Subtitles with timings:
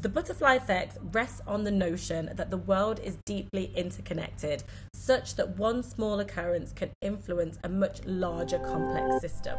[0.00, 5.58] The butterfly effect rests on the notion that the world is deeply interconnected, such that
[5.58, 9.58] one small occurrence can influence a much larger complex system.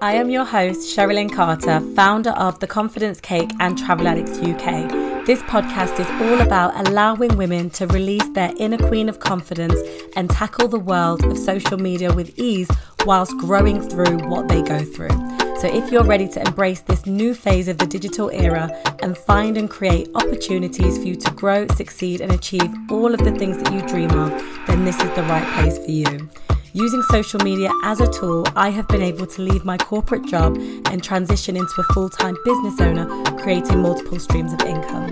[0.00, 5.09] I am your host, Sherilyn Carter, founder of The Confidence Cake and Travel Addicts UK
[5.30, 9.78] this podcast is all about allowing women to release their inner queen of confidence
[10.16, 12.68] and tackle the world of social media with ease
[13.06, 15.16] whilst growing through what they go through.
[15.60, 19.56] So, if you're ready to embrace this new phase of the digital era and find
[19.56, 23.72] and create opportunities for you to grow, succeed, and achieve all of the things that
[23.72, 24.30] you dream of,
[24.66, 26.28] then this is the right place for you.
[26.72, 30.56] Using social media as a tool, I have been able to leave my corporate job
[30.86, 33.06] and transition into a full time business owner,
[33.38, 35.10] creating multiple streams of income.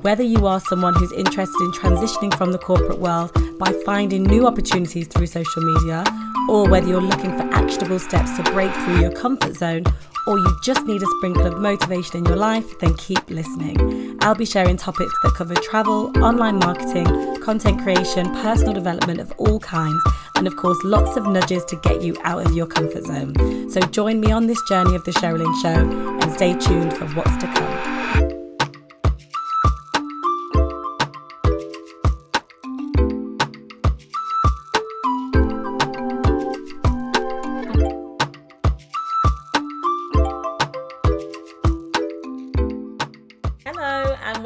[0.00, 4.46] Whether you are someone who's interested in transitioning from the corporate world by finding new
[4.46, 6.02] opportunities through social media,
[6.48, 9.84] or whether you're looking for actionable steps to break through your comfort zone
[10.26, 14.18] or you just need a sprinkle of motivation in your life, then keep listening.
[14.22, 19.60] I'll be sharing topics that cover travel, online marketing, content creation, personal development of all
[19.60, 20.02] kinds,
[20.36, 23.70] and of course, lots of nudges to get you out of your comfort zone.
[23.70, 25.90] So join me on this journey of The Sherilyn Show
[26.22, 27.96] and stay tuned for what's to come.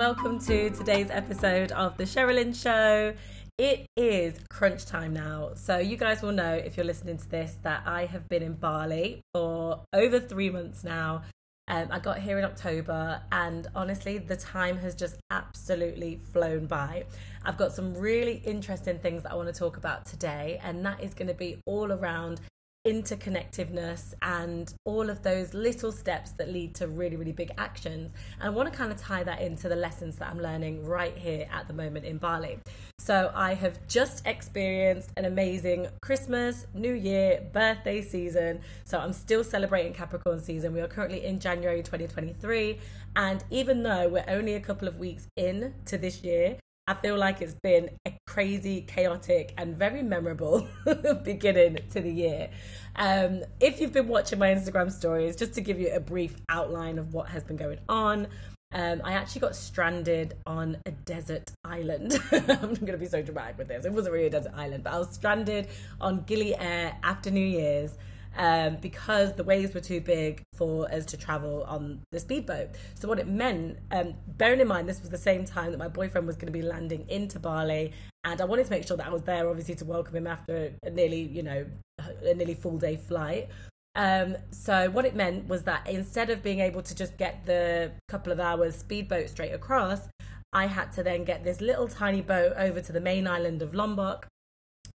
[0.01, 3.15] welcome to today's episode of The Sherilyn Show.
[3.61, 5.50] It is crunch time now.
[5.55, 8.55] So, you guys will know if you're listening to this that I have been in
[8.55, 11.25] Bali for over three months now.
[11.69, 17.05] Um, I got here in October, and honestly, the time has just absolutely flown by.
[17.44, 21.05] I've got some really interesting things that I want to talk about today, and that
[21.05, 22.41] is going to be all around
[22.86, 28.12] interconnectiveness and all of those little steps that lead to really, really big actions.
[28.41, 31.16] And I want to kind of tie that into the lessons that I'm learning right
[31.16, 32.59] here at the moment in Bali.
[32.99, 38.60] So I have just experienced an amazing Christmas, New Year, birthday season.
[38.84, 40.72] So I'm still celebrating Capricorn season.
[40.72, 42.78] We are currently in January 2023.
[43.16, 46.56] And even though we're only a couple of weeks in to this year,
[46.91, 50.67] I feel like it's been a crazy, chaotic, and very memorable
[51.25, 52.51] beginning to the year.
[52.97, 56.99] Um, if you've been watching my Instagram stories, just to give you a brief outline
[56.99, 58.27] of what has been going on,
[58.73, 62.19] um, I actually got stranded on a desert island.
[62.33, 63.84] I'm going to be so dramatic with this.
[63.84, 65.69] It wasn't really a desert island, but I was stranded
[66.00, 67.93] on Gili Air after New Year's
[68.37, 72.71] um, because the waves were too big for us to travel on the speedboat.
[72.95, 75.89] So what it meant, um, bearing in mind this was the same time that my
[75.89, 77.93] boyfriend was going to be landing into Bali,
[78.25, 80.73] and I wanted to make sure that I was there, obviously, to welcome him after
[80.83, 81.67] a nearly, you know,
[81.99, 83.49] a nearly full day flight.
[83.97, 87.93] Um, so what it meant was that instead of being able to just get the
[88.09, 90.09] couple of hours speedboat straight across,
[90.53, 93.75] I had to then get this little tiny boat over to the main island of
[93.75, 94.27] Lombok.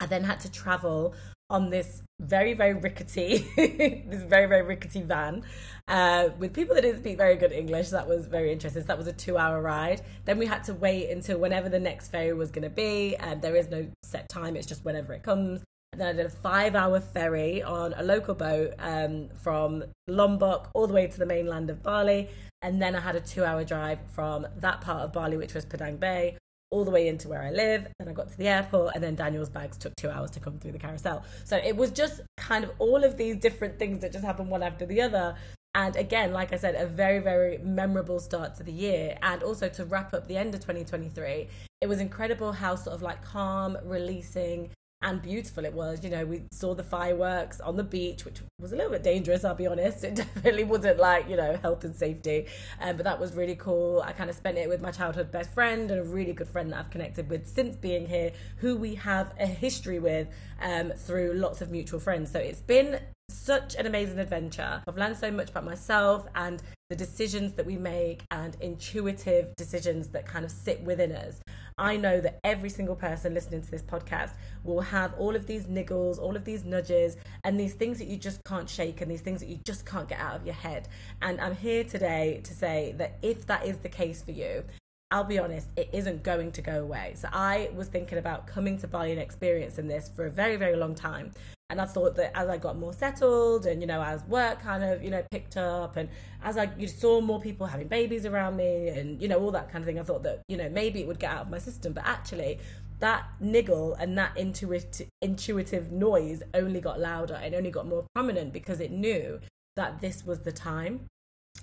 [0.01, 1.15] I then had to travel
[1.50, 5.43] on this very very rickety this very very rickety van
[5.88, 7.91] uh, with people that didn't speak very good english.
[7.91, 8.83] That was very interesting.
[8.83, 10.03] So that was a two hour ride.
[10.25, 13.43] Then we had to wait until whenever the next ferry was going to be and
[13.43, 14.56] there is no set time.
[14.56, 15.62] It's just whenever it comes.
[15.93, 20.71] And then I did a five hour ferry on a local boat um, from Lombok
[20.75, 22.28] all the way to the mainland of Bali.
[22.62, 25.65] And then I had a two hour drive from that part of Bali, which was
[25.65, 26.37] Padang Bay,
[26.70, 27.86] all the way into where I live.
[27.98, 30.58] Then I got to the airport, and then Daniel's bags took two hours to come
[30.58, 31.25] through the carousel.
[31.44, 34.62] So it was just kind of all of these different things that just happened one
[34.62, 35.34] after the other.
[35.75, 39.16] And again, like I said, a very, very memorable start to the year.
[39.22, 41.48] And also to wrap up the end of 2023,
[41.81, 44.70] it was incredible how sort of like calm, releasing,
[45.03, 46.05] and beautiful it was.
[46.05, 49.44] You know, we saw the fireworks on the beach, which was a little bit dangerous,
[49.44, 50.05] I'll be honest.
[50.11, 52.47] It definitely wasn't like, you know, health and safety.
[52.81, 54.03] Um, but that was really cool.
[54.05, 56.72] I kind of spent it with my childhood best friend and a really good friend
[56.72, 60.29] that I've connected with since being here, who we have a history with
[60.61, 62.31] um, through lots of mutual friends.
[62.31, 62.99] So it's been
[63.29, 64.82] such an amazing adventure.
[64.87, 70.08] I've learned so much about myself and the decisions that we make and intuitive decisions
[70.08, 71.40] that kind of sit within us.
[71.78, 74.32] I know that every single person listening to this podcast
[74.64, 78.16] will have all of these niggles, all of these nudges, and these things that you
[78.16, 80.88] just can't shake and these things that you just can't get out of your head.
[81.22, 84.64] And I'm here today to say that if that is the case for you,
[85.12, 87.12] I'll be honest, it isn't going to go away.
[87.14, 90.76] So I was thinking about coming to Bali and experiencing this for a very, very
[90.76, 91.32] long time.
[91.70, 94.82] And I thought that as I got more settled and, you know, as work kind
[94.82, 96.08] of, you know, picked up and
[96.43, 99.70] as I you saw more people having babies around me and, you know, all that
[99.70, 101.58] kind of thing, I thought that, you know, maybe it would get out of my
[101.58, 101.93] system.
[101.93, 102.58] But actually,
[102.99, 108.52] that niggle and that intuitive intuitive noise only got louder and only got more prominent
[108.52, 109.40] because it knew
[109.76, 111.06] that this was the time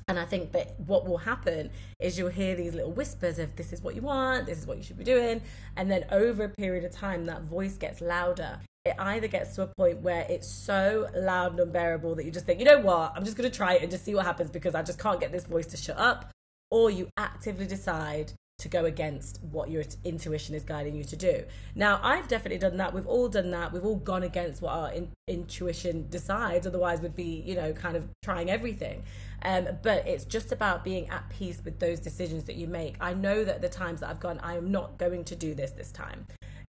[0.07, 3.73] and I think that what will happen is you'll hear these little whispers of this
[3.73, 5.41] is what you want, this is what you should be doing.
[5.75, 8.59] And then over a period of time, that voice gets louder.
[8.85, 12.45] It either gets to a point where it's so loud and unbearable that you just
[12.45, 14.49] think, you know what, I'm just going to try it and just see what happens
[14.49, 16.31] because I just can't get this voice to shut up.
[16.71, 21.43] Or you actively decide to go against what your intuition is guiding you to do.
[21.75, 22.91] Now, I've definitely done that.
[22.91, 23.71] We've all done that.
[23.71, 26.65] We've all gone against what our in- intuition decides.
[26.65, 29.03] Otherwise, we'd be, you know, kind of trying everything.
[29.43, 32.95] Um, but it's just about being at peace with those decisions that you make.
[32.99, 35.71] I know that the times that I've gone, I am not going to do this
[35.71, 36.25] this time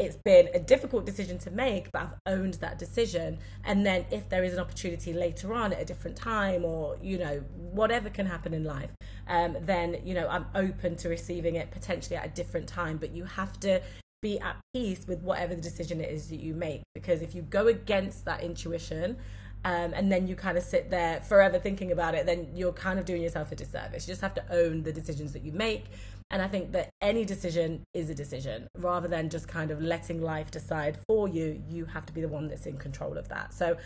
[0.02, 3.38] it's been a difficult decision to make, but I've owned that decision.
[3.64, 7.20] And then if there is an opportunity later on at a different time, or you
[7.20, 8.90] know whatever can happen in life,
[9.28, 12.98] um, then you know I'm open to receiving it potentially at a different time.
[12.98, 13.82] But you have to
[14.24, 17.44] be at peace with whatever the decision it is that you make, because if you
[17.44, 19.18] go against that intuition.
[19.64, 22.98] Um, and then you kind of sit there forever thinking about it, then you're kind
[22.98, 24.08] of doing yourself a disservice.
[24.08, 25.86] You just have to own the decisions that you make
[26.32, 30.22] and I think that any decision is a decision rather than just kind of letting
[30.22, 31.62] life decide for you.
[31.68, 33.54] You have to be the one that's in control of that.
[33.54, 33.78] So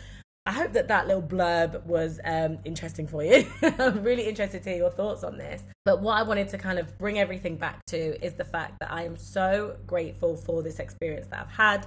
[0.46, 3.44] I hope that that little blurb was um, interesting for you.
[3.62, 5.64] I'm really interested to hear your thoughts on this.
[5.84, 8.92] But what I wanted to kind of bring everything back to is the fact that
[8.92, 11.86] I am so grateful for this experience that I've had.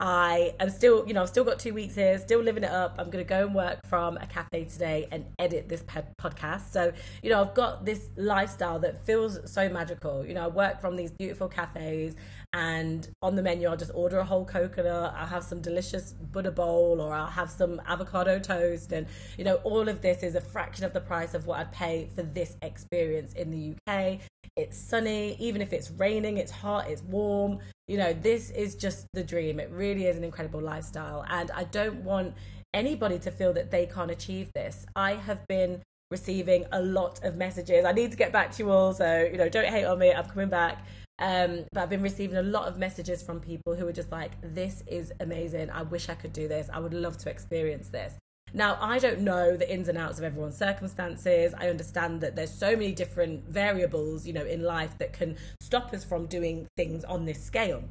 [0.00, 2.94] I am still, you know, I've still got two weeks here, still living it up.
[2.98, 6.70] I'm going to go and work from a cafe today and edit this podcast.
[6.70, 10.24] So, you know, I've got this lifestyle that feels so magical.
[10.24, 12.14] You know, I work from these beautiful cafes,
[12.52, 15.14] and on the menu, I'll just order a whole coconut.
[15.16, 18.92] I'll have some delicious Buddha bowl, or I'll have some avocado toast.
[18.92, 21.72] And, you know, all of this is a fraction of the price of what I'd
[21.72, 24.20] pay for this experience in the UK.
[24.54, 27.58] It's sunny, even if it's raining, it's hot, it's warm.
[27.88, 29.58] You know, this is just the dream.
[29.58, 31.24] It really is an incredible lifestyle.
[31.28, 32.34] And I don't want
[32.74, 34.84] anybody to feel that they can't achieve this.
[34.94, 37.84] I have been receiving a lot of messages.
[37.84, 40.12] I need to get back to you all, so, you know, don't hate on me.
[40.12, 40.84] I'm coming back.
[41.18, 44.32] Um, but I've been receiving a lot of messages from people who are just like,
[44.42, 45.70] this is amazing.
[45.70, 46.70] I wish I could do this.
[46.72, 48.14] I would love to experience this.
[48.52, 51.54] Now, I don't know the ins and outs of everyone's circumstances.
[51.58, 55.92] I understand that there's so many different variables, you know, in life that can stop
[55.92, 57.84] us from doing things on this scale.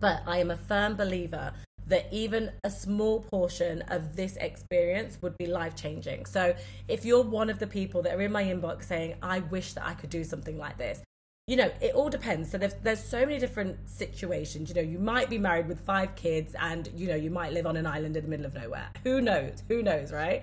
[0.00, 1.52] But I am a firm believer
[1.86, 6.26] that even a small portion of this experience would be life changing.
[6.26, 6.54] So,
[6.88, 9.86] if you're one of the people that are in my inbox saying, I wish that
[9.86, 11.02] I could do something like this,
[11.46, 12.50] you know, it all depends.
[12.50, 14.70] So there's, there's so many different situations.
[14.70, 17.66] You know, you might be married with five kids and, you know, you might live
[17.66, 18.88] on an island in the middle of nowhere.
[19.02, 19.62] Who knows?
[19.68, 20.42] Who knows, right?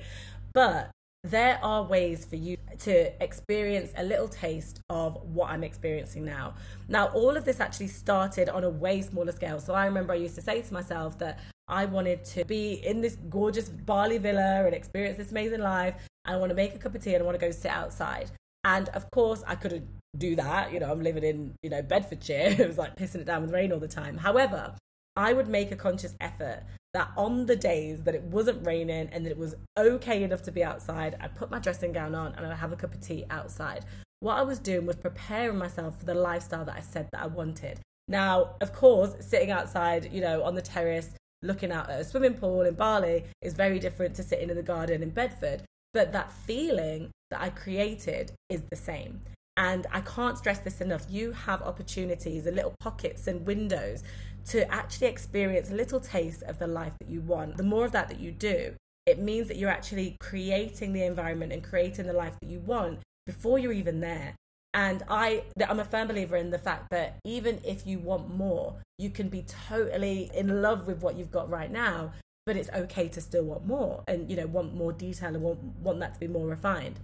[0.54, 0.92] But
[1.24, 6.56] there are ways for you to experience a little taste of what I'm experiencing now.
[6.88, 9.60] Now, all of this actually started on a way smaller scale.
[9.60, 13.02] So I remember I used to say to myself that I wanted to be in
[13.02, 15.96] this gorgeous Bali villa and experience this amazing life.
[16.26, 18.30] I want to make a cup of tea and I want to go sit outside.
[18.64, 19.88] And of course, I couldn't
[20.18, 20.72] do that.
[20.72, 22.56] You know, I'm living in, you know, Bedfordshire.
[22.60, 24.18] it was like pissing it down with rain all the time.
[24.18, 24.76] However,
[25.16, 26.64] I would make a conscious effort
[26.94, 30.52] that on the days that it wasn't raining and that it was okay enough to
[30.52, 33.26] be outside, I'd put my dressing gown on and I'd have a cup of tea
[33.30, 33.86] outside.
[34.20, 37.28] What I was doing was preparing myself for the lifestyle that I said that I
[37.28, 37.80] wanted.
[38.08, 41.10] Now, of course, sitting outside, you know, on the terrace,
[41.42, 44.64] looking out at a swimming pool in Bali is very different to sitting in the
[44.64, 45.64] garden in Bedford.
[45.94, 49.22] But that feeling that I created is the same.
[49.58, 51.06] And I can't stress this enough.
[51.10, 54.04] You have opportunities and little pockets and windows
[54.46, 57.58] to actually experience a little taste of the life that you want.
[57.58, 61.52] The more of that that you do, it means that you're actually creating the environment
[61.52, 64.36] and creating the life that you want before you're even there.
[64.74, 68.78] And I, I'm a firm believer in the fact that even if you want more,
[68.98, 72.14] you can be totally in love with what you've got right now,
[72.46, 75.60] but it's okay to still want more and you know want more detail and want,
[75.82, 77.00] want that to be more refined.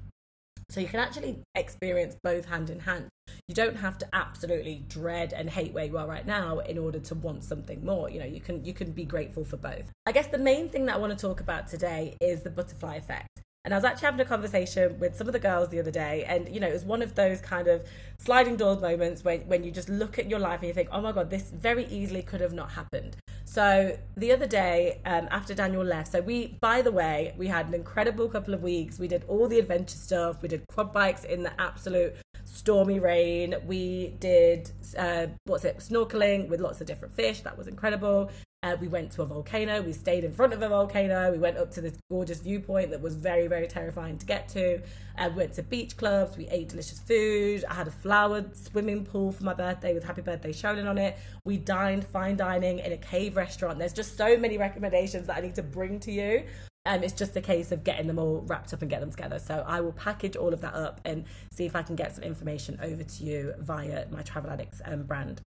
[0.69, 3.07] So you can actually experience both hand in hand.
[3.47, 6.99] You don't have to absolutely dread and hate where you are right now in order
[6.99, 8.09] to want something more.
[8.09, 9.91] You know, you can you can be grateful for both.
[10.05, 12.95] I guess the main thing that I want to talk about today is the butterfly
[12.95, 13.41] effect.
[13.63, 16.23] And I was actually having a conversation with some of the girls the other day,
[16.25, 17.83] and you know, it was one of those kind of
[18.17, 21.01] sliding doors moments when, when you just look at your life and you think, oh
[21.01, 23.17] my God, this very easily could have not happened.
[23.47, 27.67] So the other day, um, after Daniel left, so we, by the way, we had
[27.67, 28.99] an incredible couple of weeks.
[28.99, 33.55] We did all the adventure stuff, we did quad bikes in the absolute stormy rain.
[33.65, 37.41] We did, uh, what's it, snorkeling with lots of different fish.
[37.41, 38.31] That was incredible.
[38.63, 39.81] Uh, we went to a volcano.
[39.81, 41.31] We stayed in front of a volcano.
[41.31, 44.81] We went up to this gorgeous viewpoint that was very, very terrifying to get to.
[45.17, 46.35] Uh, we went to beach clubs.
[46.35, 47.65] We ate delicious food.
[47.69, 51.17] I had a flowered swimming pool for my birthday with Happy Birthday Sherilyn on it.
[51.45, 53.77] We dined fine dining in a cave restaurant.
[53.77, 56.43] There's just so many recommendations that I need to bring to you.
[56.87, 59.37] Um, it's just a case of getting them all wrapped up and get them together.
[59.37, 62.23] So I will package all of that up and see if I can get some
[62.23, 65.41] information over to you via my Travel Addicts um, brand.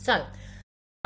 [0.00, 0.26] So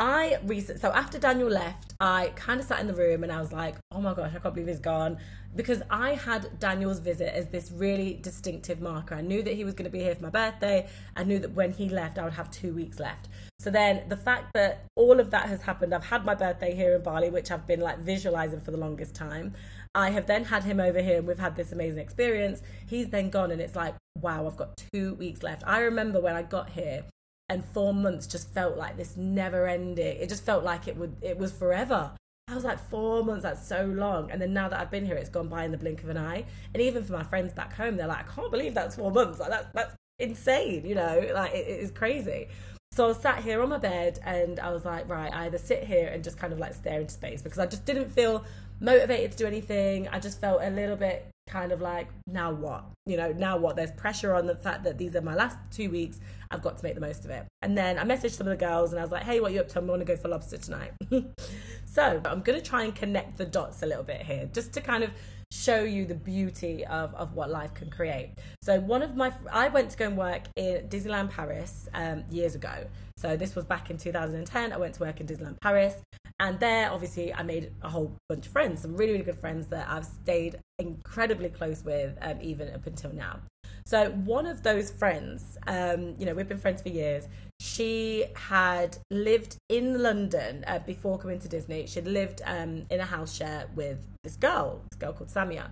[0.01, 3.39] I recent so after Daniel left, I kind of sat in the room and I
[3.39, 5.19] was like, oh my gosh, I can't believe he's gone.
[5.55, 9.13] Because I had Daniel's visit as this really distinctive marker.
[9.13, 10.87] I knew that he was going to be here for my birthday.
[11.15, 13.27] I knew that when he left, I would have two weeks left.
[13.59, 16.95] So then the fact that all of that has happened, I've had my birthday here
[16.95, 19.53] in Bali, which I've been like visualizing for the longest time.
[19.93, 22.63] I have then had him over here and we've had this amazing experience.
[22.87, 25.61] He's then gone and it's like, wow, I've got two weeks left.
[25.67, 27.03] I remember when I got here
[27.51, 30.17] and four months just felt like this never ending.
[30.17, 32.11] It just felt like it would it was forever.
[32.47, 34.31] I was like four months, that's so long.
[34.31, 36.17] And then now that I've been here, it's gone by in the blink of an
[36.17, 36.45] eye.
[36.73, 39.39] And even for my friends back home, they're like, I can't believe that's four months.
[39.39, 42.47] Like that's that's insane, you know, like it, it is crazy.
[42.93, 45.83] So I sat here on my bed and I was like, right, I either sit
[45.83, 48.45] here and just kind of like stare into space because I just didn't feel
[48.79, 50.07] motivated to do anything.
[50.07, 52.85] I just felt a little bit kind of like, now what?
[53.05, 53.75] You know, now what?
[53.75, 56.19] There's pressure on the fact that these are my last two weeks.
[56.49, 57.45] I've got to make the most of it.
[57.61, 59.59] And then I messaged some of the girls and I was like, hey, what you
[59.59, 59.79] up to?
[59.79, 60.91] i'm going to go for lobster tonight.
[61.85, 64.81] so I'm going to try and connect the dots a little bit here just to
[64.81, 65.11] kind of
[65.51, 68.35] show you the beauty of, of what life can create.
[68.61, 72.55] So one of my, I went to go and work in Disneyland Paris um, years
[72.55, 72.87] ago.
[73.17, 74.73] So this was back in 2010.
[74.73, 75.95] I went to work in Disneyland Paris.
[76.39, 79.67] And there, obviously, I made a whole bunch of friends, some really, really good friends
[79.67, 83.41] that I've stayed incredibly close with, um, even up until now.
[83.85, 87.27] So one of those friends, um, you know, we've been friends for years.
[87.61, 91.85] She had lived in London uh, before coming to Disney.
[91.85, 95.69] She'd lived um, in a house share with this girl, this girl called Samia.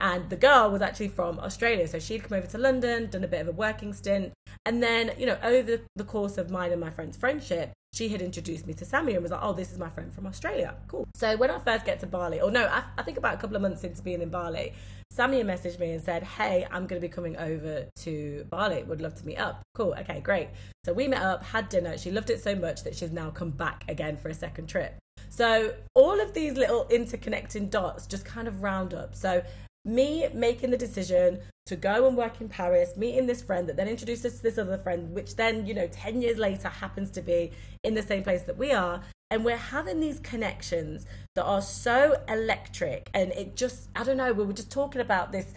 [0.00, 1.86] And the girl was actually from Australia.
[1.86, 4.32] So she'd come over to London, done a bit of a working stint.
[4.64, 8.22] And then, you know, over the course of mine and my friend's friendship, she had
[8.22, 10.74] introduced me to Sammy and was like, oh, this is my friend from Australia.
[10.86, 11.08] Cool.
[11.14, 13.56] So when I first get to Bali, or no, I, I think about a couple
[13.56, 14.72] of months into being in Bali,
[15.10, 18.84] Sammy messaged me and said, hey, I'm going to be coming over to Bali.
[18.84, 19.60] Would love to meet up.
[19.74, 19.94] Cool.
[19.98, 20.48] Okay, great.
[20.84, 21.98] So we met up, had dinner.
[21.98, 24.96] She loved it so much that she's now come back again for a second trip.
[25.28, 29.14] So all of these little interconnecting dots just kind of round up.
[29.16, 29.42] So
[29.84, 33.88] me making the decision to go and work in Paris, meeting this friend that then
[33.88, 37.22] introduced us to this other friend, which then, you know, 10 years later happens to
[37.22, 37.52] be
[37.84, 39.02] in the same place that we are.
[39.30, 41.06] And we're having these connections
[41.36, 43.10] that are so electric.
[43.14, 45.54] And it just, I don't know, we were just talking about this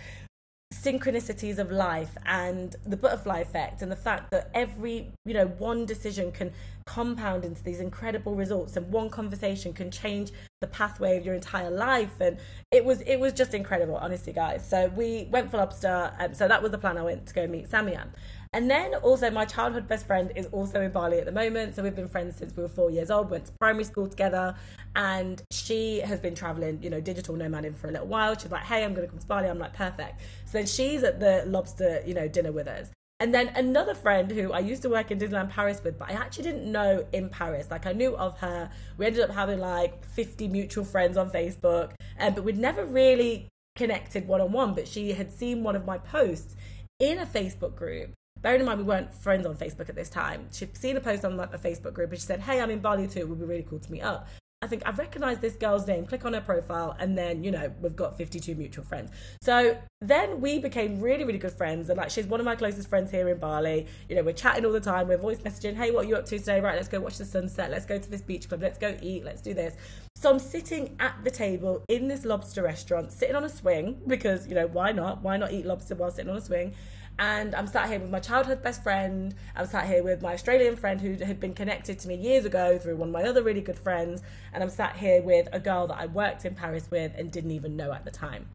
[0.73, 5.85] synchronicities of life and the butterfly effect and the fact that every you know one
[5.85, 6.51] decision can
[6.85, 11.69] compound into these incredible results and one conversation can change the pathway of your entire
[11.69, 12.19] life.
[12.19, 12.37] And
[12.71, 14.67] it was it was just incredible honestly guys.
[14.67, 17.47] So we went for lobster um, so that was the plan i went to go
[17.47, 18.07] meet samia
[18.53, 21.75] and then also my childhood best friend is also in Bali at the moment.
[21.75, 24.55] So we've been friends since we were four years old, went to primary school together.
[24.95, 28.37] And she has been traveling, you know, digital nomading for a little while.
[28.37, 29.47] She's like, hey, I'm going to come to Bali.
[29.47, 30.21] I'm like, perfect.
[30.45, 32.91] So then she's at the lobster, you know, dinner with us.
[33.19, 36.13] And then another friend who I used to work in Disneyland Paris with, but I
[36.13, 37.71] actually didn't know in Paris.
[37.71, 38.69] Like I knew of her.
[38.97, 43.47] We ended up having like 50 mutual friends on Facebook, um, but we'd never really
[43.75, 44.75] connected one on one.
[44.75, 46.55] But she had seen one of my posts
[46.99, 48.13] in a Facebook group
[48.43, 51.25] bearing in mind we weren't friends on Facebook at this time, she'd seen a post
[51.25, 53.39] on like the Facebook group and she said, Hey, I'm in Bali too, it would
[53.39, 54.27] be really cool to meet up.
[54.63, 57.69] I think I've recognized this girl's name, click on her profile, and then, you know,
[57.81, 59.11] we've got 52 mutual friends.
[59.41, 61.89] So then we became really, really good friends.
[61.89, 63.87] And like, she's one of my closest friends here in Bali.
[64.07, 66.25] You know, we're chatting all the time, we're voice messaging, hey, what are you up
[66.27, 66.61] to today?
[66.61, 69.25] Right, let's go watch the sunset, let's go to this beach club, let's go eat,
[69.25, 69.75] let's do this.
[70.15, 74.47] So I'm sitting at the table in this lobster restaurant, sitting on a swing, because,
[74.47, 75.21] you know, why not?
[75.21, 76.73] Why not eat lobster while sitting on a swing?
[77.19, 79.35] And I'm sat here with my childhood best friend.
[79.55, 82.77] I'm sat here with my Australian friend who had been connected to me years ago
[82.77, 84.21] through one of my other really good friends.
[84.51, 87.51] And I'm sat here with a girl that I worked in Paris with and didn't
[87.51, 88.47] even know at the time.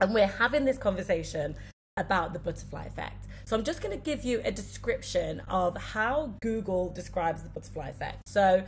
[0.00, 1.56] And we're having this conversation
[1.96, 3.26] about the butterfly effect.
[3.46, 7.88] So I'm just going to give you a description of how Google describes the butterfly
[7.88, 8.28] effect.
[8.28, 8.64] So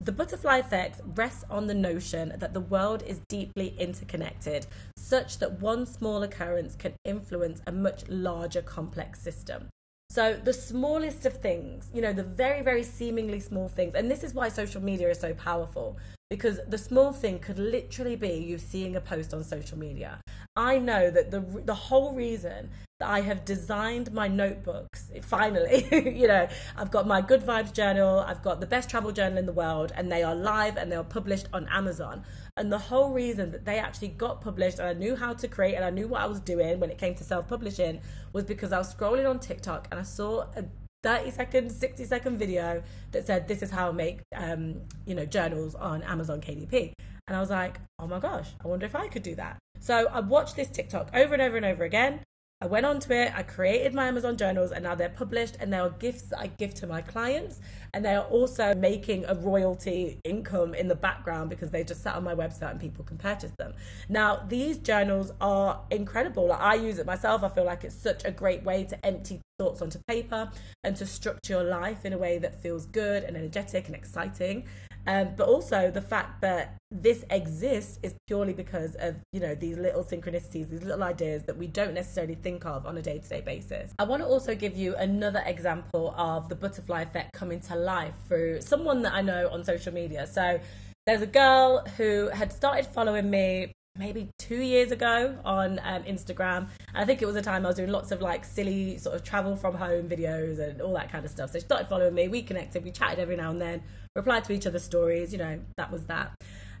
[0.00, 5.60] the butterfly effect rests on the notion that the world is deeply interconnected, such that
[5.60, 9.68] one small occurrence can influence a much larger complex system.
[10.10, 14.22] So, the smallest of things, you know, the very, very seemingly small things, and this
[14.22, 15.96] is why social media is so powerful
[16.30, 20.20] because the small thing could literally be you seeing a post on social media.
[20.56, 22.70] I know that the the whole reason
[23.00, 25.10] I have designed my notebooks.
[25.22, 25.88] Finally,
[26.20, 29.46] you know, I've got my Good Vibes journal, I've got the best travel journal in
[29.46, 32.22] the world, and they are live and they are published on Amazon.
[32.56, 35.74] And the whole reason that they actually got published and I knew how to create
[35.74, 38.00] and I knew what I was doing when it came to self publishing
[38.32, 40.64] was because I was scrolling on TikTok and I saw a
[41.02, 45.26] 30 second, 60 second video that said, This is how I make, um, you know,
[45.26, 46.92] journals on Amazon KDP.
[47.26, 49.58] And I was like, Oh my gosh, I wonder if I could do that.
[49.80, 52.20] So I watched this TikTok over and over and over again.
[52.64, 55.76] I went onto it, I created my Amazon journals, and now they're published and they
[55.76, 57.60] are gifts that I give to my clients.
[57.92, 62.14] And they are also making a royalty income in the background because they just sat
[62.14, 63.74] on my website and people can purchase them.
[64.08, 66.46] Now, these journals are incredible.
[66.46, 67.44] Like, I use it myself.
[67.44, 70.50] I feel like it's such a great way to empty thoughts onto paper
[70.84, 74.64] and to structure your life in a way that feels good and energetic and exciting.
[75.06, 79.76] Um, but also the fact that this exists is purely because of you know these
[79.76, 83.92] little synchronicities, these little ideas that we don't necessarily think of on a day-to-day basis.
[83.98, 88.14] I want to also give you another example of the butterfly effect coming to life
[88.28, 90.26] through someone that I know on social media.
[90.26, 90.60] So
[91.06, 96.66] there's a girl who had started following me maybe two years ago on um, Instagram.
[96.94, 99.22] I think it was a time I was doing lots of like silly sort of
[99.22, 101.50] travel from home videos and all that kind of stuff.
[101.50, 102.26] So she started following me.
[102.28, 102.82] We connected.
[102.82, 103.82] We chatted every now and then.
[104.16, 105.32] Replied to each other's stories.
[105.32, 106.32] You know, that was that.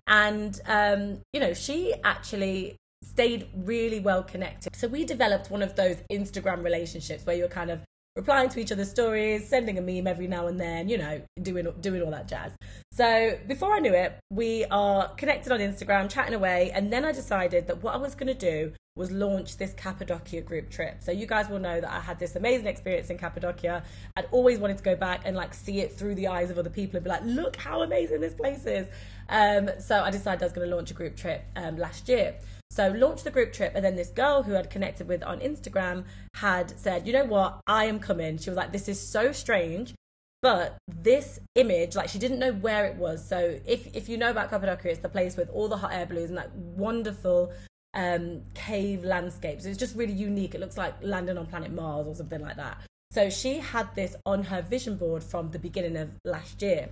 [0.06, 4.74] And um, you know, she actually stayed really well connected.
[4.74, 7.80] So we developed one of those Instagram relationships where you're kind of
[8.16, 11.66] replying to each other's stories, sending a meme every now and then, you know, doing
[11.80, 12.52] doing all that jazz.
[12.92, 17.12] So before I knew it, we are connected on Instagram, chatting away, and then I
[17.12, 21.02] decided that what I was going to do was launch this Cappadocia group trip.
[21.02, 23.82] So you guys will know that I had this amazing experience in Cappadocia.
[24.14, 26.70] I'd always wanted to go back and like see it through the eyes of other
[26.70, 28.86] people and be like, look how amazing this place is.
[29.28, 32.36] Um, so I decided I was going to launch a group trip um, last year.
[32.74, 36.04] So launched the group trip, and then this girl who I'd connected with on Instagram
[36.34, 37.60] had said, "You know what?
[37.68, 39.94] I am coming." She was like, "This is so strange."
[40.42, 43.26] But this image, like she didn't know where it was.
[43.26, 46.04] So if if you know about Cappadocia, it's the place with all the hot air
[46.04, 47.52] balloons and that wonderful
[47.94, 49.64] um, cave landscapes.
[49.66, 50.56] It's just really unique.
[50.56, 52.78] It looks like landing on planet Mars or something like that.
[53.12, 56.88] So she had this on her vision board from the beginning of last year.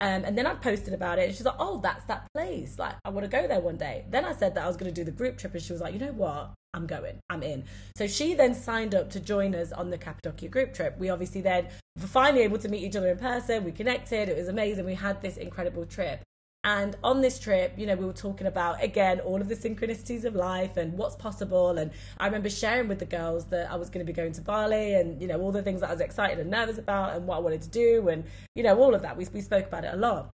[0.00, 2.78] Um, and then I posted about it, and she's like, "Oh, that's that place.
[2.78, 4.92] Like, I want to go there one day." Then I said that I was going
[4.92, 6.52] to do the group trip, and she was like, "You know what?
[6.74, 7.18] I'm going.
[7.30, 7.64] I'm in."
[7.96, 10.98] So she then signed up to join us on the Cappadocia group trip.
[10.98, 11.68] We obviously then
[11.98, 13.64] were finally able to meet each other in person.
[13.64, 14.28] We connected.
[14.28, 14.84] It was amazing.
[14.84, 16.20] We had this incredible trip.
[16.66, 20.24] And on this trip, you know, we were talking about again all of the synchronicities
[20.24, 21.78] of life and what's possible.
[21.78, 24.40] And I remember sharing with the girls that I was going to be going to
[24.40, 27.24] Bali and, you know, all the things that I was excited and nervous about and
[27.24, 28.24] what I wanted to do and,
[28.56, 29.16] you know, all of that.
[29.16, 30.28] We, we spoke about it a lot.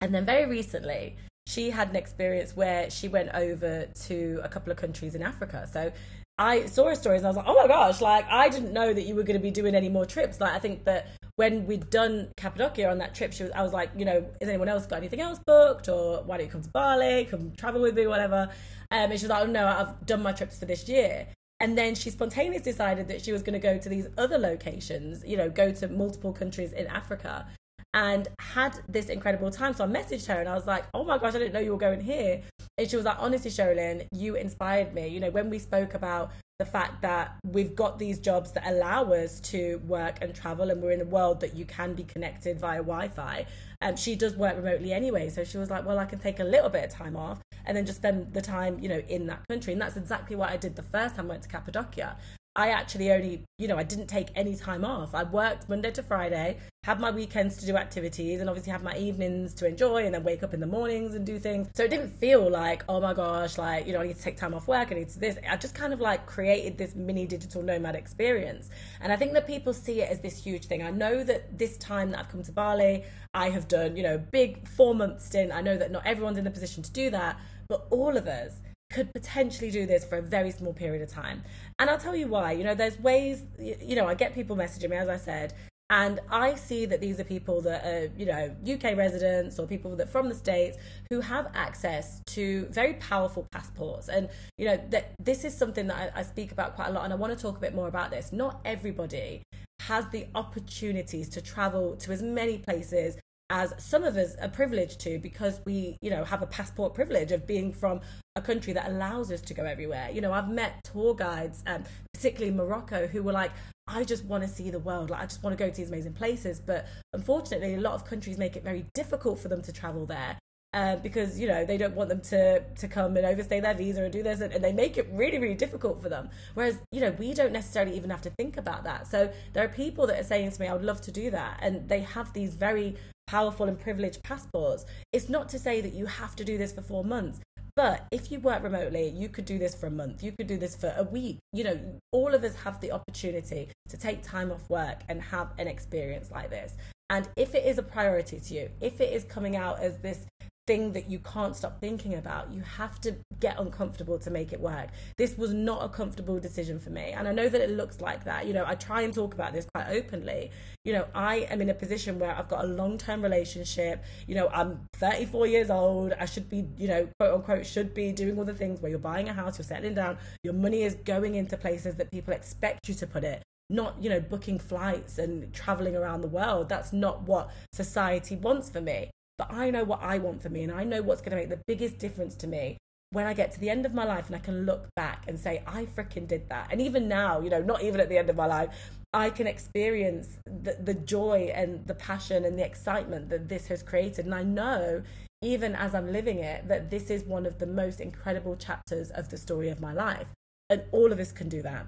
[0.00, 4.72] And then very recently, she had an experience where she went over to a couple
[4.72, 5.68] of countries in Africa.
[5.72, 5.92] So
[6.36, 8.92] I saw her stories and I was like, oh my gosh, like I didn't know
[8.92, 10.40] that you were going to be doing any more trips.
[10.40, 13.72] Like I think that when we'd done Cappadocia on that trip, she was, I was
[13.72, 16.62] like, you know, is anyone else got anything else booked, or why don't you come
[16.62, 18.50] to Bali, come travel with me, whatever.
[18.90, 21.28] Um, and she was like, oh no, I've done my trips for this year.
[21.60, 25.24] And then she spontaneously decided that she was going to go to these other locations,
[25.24, 27.46] you know, go to multiple countries in Africa
[27.94, 29.72] and had this incredible time.
[29.72, 31.72] So I messaged her and I was like, oh my gosh, I didn't know you
[31.72, 32.42] were going here.
[32.76, 35.06] And she was like, honestly, Sherilyn, you inspired me.
[35.06, 39.04] You know, when we spoke about the fact that we've got these jobs that allow
[39.12, 42.58] us to work and travel and we're in a world that you can be connected
[42.58, 43.46] via Wi-Fi.
[43.80, 45.28] Um, she does work remotely anyway.
[45.30, 47.76] So she was like, well, I can take a little bit of time off and
[47.76, 49.72] then just spend the time, you know, in that country.
[49.72, 52.16] And that's exactly what I did the first time I went to Cappadocia.
[52.56, 55.12] I actually only, you know, I didn't take any time off.
[55.12, 58.96] I worked Monday to Friday, had my weekends to do activities, and obviously have my
[58.96, 61.68] evenings to enjoy, and then wake up in the mornings and do things.
[61.74, 64.36] So it didn't feel like, oh my gosh, like, you know, I need to take
[64.36, 65.36] time off work, I need to this.
[65.50, 68.70] I just kind of like created this mini digital nomad experience.
[69.00, 70.80] And I think that people see it as this huge thing.
[70.84, 73.02] I know that this time that I've come to Bali,
[73.34, 75.50] I have done, you know, big four month stint.
[75.50, 77.36] I know that not everyone's in the position to do that,
[77.68, 78.60] but all of us
[78.94, 81.42] could potentially do this for a very small period of time.
[81.80, 82.52] And I'll tell you why.
[82.52, 85.52] You know, there's ways, you know, I get people messaging me, as I said,
[85.90, 89.96] and I see that these are people that are, you know, UK residents or people
[89.96, 90.78] that from the States
[91.10, 94.08] who have access to very powerful passports.
[94.08, 97.04] And, you know, that this is something that I, I speak about quite a lot.
[97.04, 98.32] And I want to talk a bit more about this.
[98.32, 99.42] Not everybody
[99.80, 103.18] has the opportunities to travel to as many places
[103.54, 107.30] as some of us are privileged to because we you know have a passport privilege
[107.30, 108.00] of being from
[108.34, 110.10] a country that allows us to go everywhere.
[110.12, 113.52] You know i've met tour guides um, particularly in morocco who were like
[113.86, 115.08] i just want to see the world.
[115.10, 116.58] Like i just want to go to these amazing places.
[116.58, 120.36] But unfortunately a lot of countries make it very difficult for them to travel there
[120.74, 124.02] uh, because you know they don't want them to to come and overstay their visa
[124.02, 126.28] and do this and, and, they make it really really difficult for them.
[126.54, 129.06] Whereas you know we don't necessarily even have to think about that.
[129.06, 131.60] So there are people that are saying to me i would love to do that.
[131.62, 136.06] And they have these very powerful and privileged passports it's not to say that you
[136.06, 137.40] have to do this for four months
[137.76, 140.56] but if you work remotely, you could do this for a month, you could do
[140.56, 141.38] this for a week.
[141.52, 145.50] You know, all of us have the opportunity to take time off work and have
[145.58, 146.76] an experience like this.
[147.10, 150.24] And if it is a priority to you, if it is coming out as this
[150.66, 152.52] thing that you can't stop thinking about.
[152.52, 154.88] You have to get uncomfortable to make it work.
[155.18, 157.12] This was not a comfortable decision for me.
[157.12, 158.46] And I know that it looks like that.
[158.46, 160.50] You know, I try and talk about this quite openly.
[160.84, 164.02] You know, I am in a position where I've got a long term relationship.
[164.26, 166.14] You know, I'm 34 years old.
[166.18, 168.98] I should be, you know, quote unquote, should be doing all the things where you're
[168.98, 172.88] buying a house, you're settling down, your money is going into places that people expect
[172.88, 176.92] you to put it not you know booking flights and traveling around the world that's
[176.92, 180.72] not what society wants for me but I know what I want for me and
[180.72, 182.76] I know what's going to make the biggest difference to me
[183.10, 185.38] when I get to the end of my life and I can look back and
[185.38, 186.68] say, I freaking did that.
[186.70, 188.70] And even now, you know, not even at the end of my life,
[189.12, 193.82] I can experience the, the joy and the passion and the excitement that this has
[193.82, 194.24] created.
[194.24, 195.02] And I know,
[195.42, 199.30] even as I'm living it, that this is one of the most incredible chapters of
[199.30, 200.28] the story of my life.
[200.68, 201.86] And all of us can do that.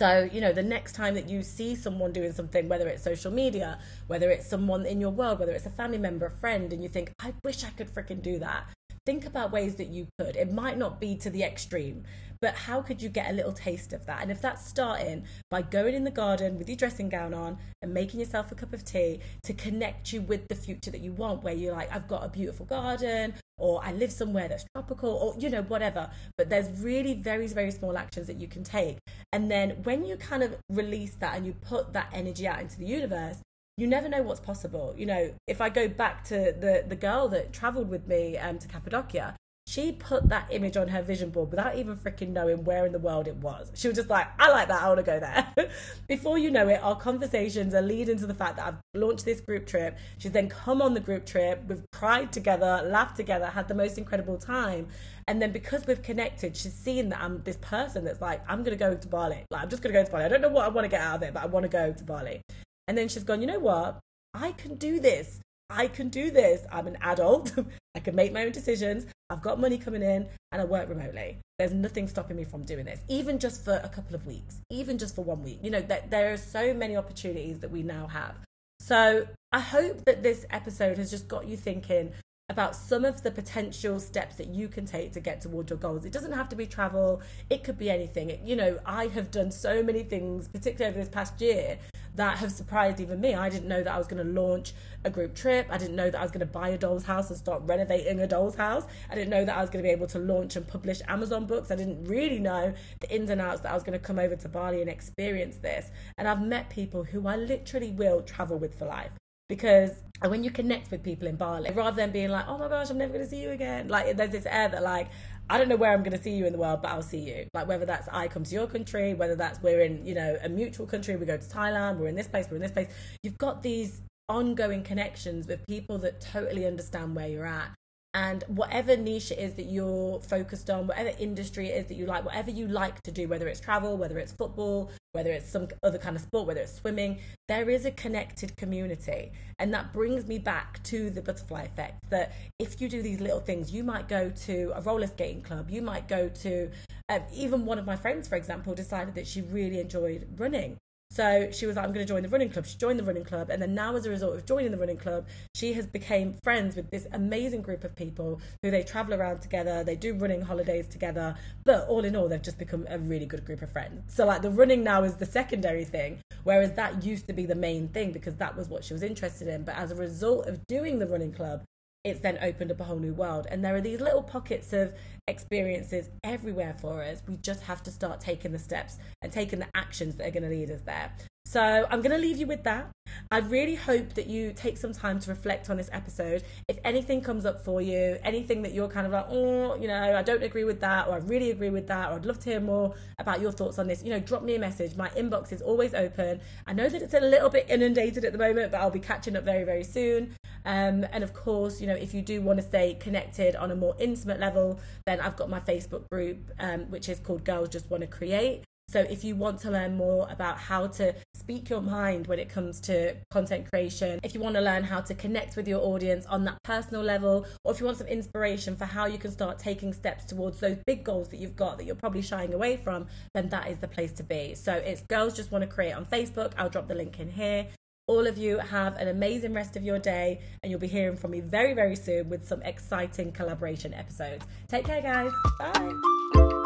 [0.00, 3.30] So, you know, the next time that you see someone doing something, whether it's social
[3.30, 6.82] media, whether it's someone in your world, whether it's a family member, a friend, and
[6.82, 8.64] you think, I wish I could freaking do that,
[9.04, 10.36] think about ways that you could.
[10.36, 12.04] It might not be to the extreme,
[12.40, 14.22] but how could you get a little taste of that?
[14.22, 17.92] And if that's starting by going in the garden with your dressing gown on and
[17.92, 21.42] making yourself a cup of tea to connect you with the future that you want,
[21.42, 25.34] where you're like, I've got a beautiful garden, or I live somewhere that's tropical, or
[25.38, 26.10] you know, whatever.
[26.36, 28.98] But there's really very, very small actions that you can take.
[29.32, 32.78] And then when you kind of release that and you put that energy out into
[32.78, 33.38] the universe,
[33.76, 34.94] you never know what's possible.
[34.96, 38.58] You know, if I go back to the the girl that traveled with me um,
[38.58, 39.36] to Cappadocia,
[39.70, 42.98] she put that image on her vision board without even freaking knowing where in the
[42.98, 43.70] world it was.
[43.76, 45.70] She was just like, I like that, I want to go there.
[46.08, 49.40] Before you know it, our conversations are leading to the fact that I've launched this
[49.40, 49.96] group trip.
[50.18, 53.96] She's then come on the group trip, we've cried together, laughed together, had the most
[53.96, 54.88] incredible time.
[55.28, 58.76] And then because we've connected, she's seen that I'm this person that's like, I'm going
[58.76, 59.44] to go to Bali.
[59.52, 60.24] Like, I'm just going to go to Bali.
[60.24, 61.68] I don't know what I want to get out of it, but I want to
[61.68, 62.40] go to Bali.
[62.88, 64.00] And then she's gone, you know what?
[64.34, 65.38] I can do this.
[65.70, 66.66] I can do this.
[66.72, 67.52] I'm an adult.
[67.94, 69.06] I can make my own decisions.
[69.30, 71.38] I've got money coming in and I work remotely.
[71.58, 74.98] There's nothing stopping me from doing this, even just for a couple of weeks, even
[74.98, 75.60] just for one week.
[75.62, 78.34] You know, that there are so many opportunities that we now have.
[78.80, 82.12] So I hope that this episode has just got you thinking
[82.50, 86.04] about some of the potential steps that you can take to get towards your goals.
[86.04, 88.28] It doesn't have to be travel, it could be anything.
[88.28, 91.78] It, you know, I have done so many things, particularly over this past year,
[92.16, 93.34] that have surprised even me.
[93.34, 94.72] I didn't know that I was going to launch
[95.04, 95.68] a group trip.
[95.70, 98.18] I didn't know that I was going to buy a doll's house and start renovating
[98.18, 98.84] a doll's house.
[99.08, 101.46] I didn't know that I was going to be able to launch and publish Amazon
[101.46, 101.70] books.
[101.70, 104.34] I didn't really know the ins and outs that I was going to come over
[104.34, 105.92] to Bali and experience this.
[106.18, 109.12] And I've met people who I literally will travel with for life
[109.48, 112.90] because when you connect with people in Bali, rather than being like, oh my gosh,
[112.90, 115.08] I'm never going to see you again, like there's this air that like,
[115.48, 117.18] I don't know where I'm going to see you in the world, but I'll see
[117.18, 117.46] you.
[117.54, 120.48] Like whether that's I come to your country, whether that's we're in, you know, a
[120.48, 122.88] mutual country, we go to Thailand, we're in this place, we're in this place.
[123.22, 127.70] You've got these ongoing connections with people that totally understand where you're at
[128.14, 132.06] and whatever niche it is that you're focused on whatever industry it is that you
[132.06, 135.66] like whatever you like to do whether it's travel whether it's football whether it's some
[135.82, 137.18] other kind of sport whether it's swimming
[137.48, 139.32] there is a connected community.
[139.58, 143.40] And that brings me back to the butterfly effect that if you do these little
[143.40, 146.70] things you might go to a roller skating club you might go to
[147.08, 150.78] um, even one of my friends for example decided that she really enjoyed running
[151.10, 152.66] so she was like, I'm going to join the running club.
[152.66, 153.50] She joined the running club.
[153.50, 156.76] And then now as a result of joining the running club, she has become friends
[156.76, 159.82] with this amazing group of people who they travel around together.
[159.82, 161.34] They do running holidays together.
[161.64, 164.14] But all in all, they've just become a really good group of friends.
[164.14, 167.56] So like the running now is the secondary thing, whereas that used to be the
[167.56, 169.64] main thing because that was what she was interested in.
[169.64, 171.64] But as a result of doing the running club,
[172.04, 173.46] it's then opened up a whole new world.
[173.50, 174.94] And there are these little pockets of
[175.28, 177.22] experiences everywhere for us.
[177.28, 180.44] We just have to start taking the steps and taking the actions that are going
[180.44, 181.12] to lead us there.
[181.50, 182.92] So I'm going to leave you with that.
[183.32, 186.44] I really hope that you take some time to reflect on this episode.
[186.68, 190.16] If anything comes up for you, anything that you're kind of like, oh, you know,
[190.16, 192.50] I don't agree with that, or I really agree with that, or I'd love to
[192.50, 194.94] hear more about your thoughts on this, you know, drop me a message.
[194.94, 196.40] My inbox is always open.
[196.68, 199.34] I know that it's a little bit inundated at the moment, but I'll be catching
[199.34, 200.36] up very, very soon.
[200.64, 203.74] Um, and of course, you know, if you do want to stay connected on a
[203.74, 207.90] more intimate level, then I've got my Facebook group, um, which is called Girls Just
[207.90, 208.62] Want to Create.
[208.90, 212.48] So if you want to learn more about how to speak your mind when it
[212.48, 216.26] comes to content creation, if you want to learn how to connect with your audience
[216.26, 219.60] on that personal level, or if you want some inspiration for how you can start
[219.60, 223.06] taking steps towards those big goals that you've got that you're probably shying away from,
[223.32, 224.56] then that is the place to be.
[224.56, 226.52] So it's Girls Just Want to Create on Facebook.
[226.58, 227.68] I'll drop the link in here.
[228.08, 231.30] All of you have an amazing rest of your day, and you'll be hearing from
[231.30, 234.44] me very, very soon with some exciting collaboration episodes.
[234.66, 235.30] Take care, guys.
[235.60, 236.59] Bye.